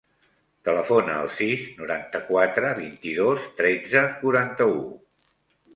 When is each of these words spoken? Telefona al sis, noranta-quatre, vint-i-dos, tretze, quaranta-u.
Telefona 0.69 1.17
al 1.25 1.29
sis, 1.41 1.67
noranta-quatre, 1.81 2.73
vint-i-dos, 2.81 3.47
tretze, 3.61 4.05
quaranta-u. 4.25 4.83